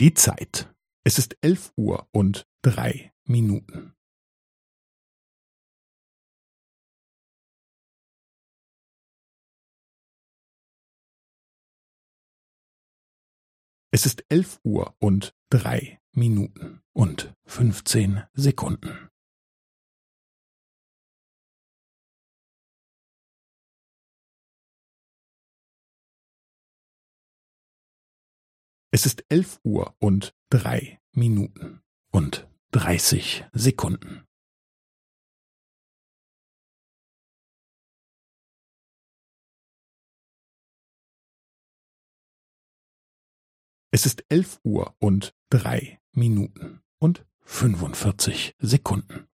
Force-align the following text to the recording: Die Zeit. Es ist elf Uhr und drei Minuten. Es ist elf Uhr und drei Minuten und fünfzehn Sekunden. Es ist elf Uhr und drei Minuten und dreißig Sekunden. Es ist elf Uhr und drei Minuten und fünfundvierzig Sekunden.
Die 0.00 0.14
Zeit. 0.14 0.72
Es 1.02 1.18
ist 1.18 1.36
elf 1.40 1.72
Uhr 1.76 2.08
und 2.12 2.46
drei 2.62 3.12
Minuten. 3.24 3.96
Es 13.90 14.06
ist 14.06 14.24
elf 14.28 14.60
Uhr 14.62 14.94
und 15.00 15.34
drei 15.50 16.00
Minuten 16.12 16.80
und 16.92 17.34
fünfzehn 17.44 18.22
Sekunden. 18.34 19.08
Es 28.98 29.06
ist 29.06 29.24
elf 29.28 29.60
Uhr 29.62 29.94
und 30.00 30.34
drei 30.50 31.00
Minuten 31.12 31.84
und 32.10 32.48
dreißig 32.72 33.44
Sekunden. 33.52 34.26
Es 43.92 44.04
ist 44.04 44.24
elf 44.28 44.58
Uhr 44.64 44.96
und 44.98 45.32
drei 45.48 46.00
Minuten 46.10 46.82
und 46.98 47.24
fünfundvierzig 47.44 48.56
Sekunden. 48.58 49.28